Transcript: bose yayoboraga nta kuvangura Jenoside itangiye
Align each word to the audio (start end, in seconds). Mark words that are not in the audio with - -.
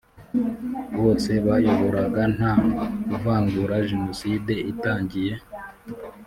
bose 0.99 1.31
yayoboraga 1.47 2.21
nta 2.35 2.53
kuvangura 3.09 3.75
Jenoside 3.89 4.53
itangiye 4.71 5.33